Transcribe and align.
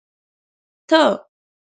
ته 0.89 0.97